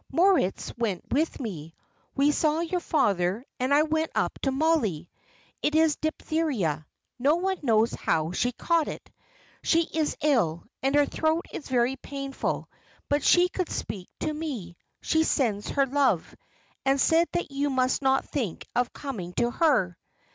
[0.11, 1.75] Moritz went with me.
[2.15, 5.11] We saw your father, and I went up to Mollie.
[5.61, 6.87] It is diphtheria
[7.19, 9.11] no one knows how she has caught it.
[9.61, 12.67] She is ill, and her throat is very painful,
[13.09, 14.75] but she could speak to me.
[15.01, 16.35] She sent her love,
[16.83, 19.95] and said that you must not think of coming to her."